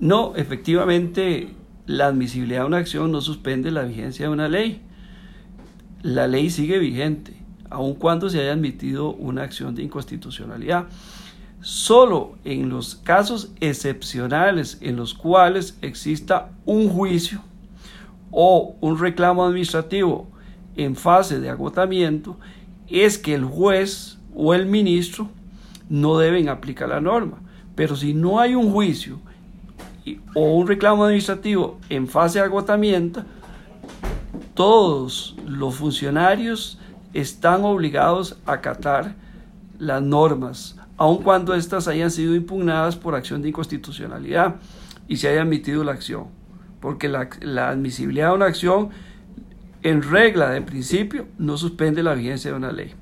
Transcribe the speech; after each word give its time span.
No, 0.00 0.34
efectivamente, 0.34 1.50
la 1.84 2.06
admisibilidad 2.06 2.60
de 2.60 2.66
una 2.66 2.78
acción 2.78 3.12
no 3.12 3.20
suspende 3.20 3.70
la 3.70 3.82
vigencia 3.82 4.26
de 4.26 4.32
una 4.32 4.48
ley. 4.48 4.80
La 6.00 6.26
ley 6.26 6.48
sigue 6.48 6.78
vigente, 6.78 7.34
aun 7.68 7.94
cuando 7.94 8.30
se 8.30 8.40
haya 8.40 8.54
admitido 8.54 9.12
una 9.12 9.42
acción 9.42 9.74
de 9.74 9.82
inconstitucionalidad. 9.82 10.86
Solo 11.60 12.38
en 12.44 12.70
los 12.70 12.94
casos 12.94 13.52
excepcionales 13.60 14.78
en 14.80 14.96
los 14.96 15.12
cuales 15.12 15.76
exista 15.82 16.50
un 16.64 16.88
juicio 16.88 17.42
o 18.30 18.76
un 18.80 18.98
reclamo 18.98 19.44
administrativo 19.44 20.30
en 20.76 20.96
fase 20.96 21.40
de 21.40 21.50
agotamiento, 21.50 22.38
es 22.88 23.18
que 23.18 23.34
el 23.34 23.44
juez 23.44 24.16
o 24.34 24.54
el 24.54 24.64
ministro 24.64 25.28
no 25.90 26.16
deben 26.16 26.48
aplicar 26.48 26.88
la 26.88 27.02
norma. 27.02 27.42
Pero 27.74 27.96
si 27.96 28.14
no 28.14 28.40
hay 28.40 28.54
un 28.54 28.72
juicio 28.72 29.20
o 30.34 30.54
un 30.54 30.66
reclamo 30.66 31.04
administrativo 31.04 31.78
en 31.88 32.08
fase 32.08 32.38
de 32.38 32.44
agotamiento, 32.44 33.24
todos 34.54 35.36
los 35.46 35.74
funcionarios 35.74 36.78
están 37.12 37.64
obligados 37.64 38.38
a 38.46 38.52
acatar 38.54 39.14
las 39.78 40.02
normas, 40.02 40.76
aun 40.96 41.22
cuando 41.22 41.54
éstas 41.54 41.88
hayan 41.88 42.10
sido 42.10 42.34
impugnadas 42.34 42.96
por 42.96 43.14
acción 43.14 43.42
de 43.42 43.48
inconstitucionalidad 43.48 44.56
y 45.08 45.16
se 45.16 45.28
haya 45.28 45.42
admitido 45.42 45.82
la 45.82 45.92
acción. 45.92 46.26
Porque 46.80 47.08
la, 47.08 47.28
la 47.40 47.70
admisibilidad 47.70 48.28
de 48.28 48.34
una 48.34 48.46
acción, 48.46 48.90
en 49.82 50.02
regla 50.02 50.50
de 50.50 50.62
principio, 50.62 51.26
no 51.38 51.56
suspende 51.56 52.02
la 52.02 52.14
vigencia 52.14 52.50
de 52.50 52.56
una 52.56 52.72
ley. 52.72 52.94